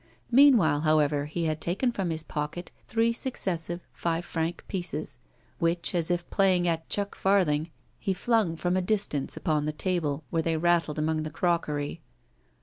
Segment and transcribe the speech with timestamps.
[0.31, 5.19] Meanwhile, however, he had taken from his pocket three successive five franc pieces,
[5.59, 10.23] which, as if playing at chuck farthing, he flung from a distance upon the table,
[10.31, 12.01] where they rattled among the crockery.